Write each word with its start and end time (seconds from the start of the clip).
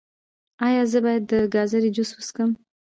ایا 0.67 0.83
زه 0.91 0.99
باید 1.05 1.23
د 1.31 1.33
ګازرې 1.53 1.89
جوس 1.95 2.11
وڅښم؟ 2.13 2.51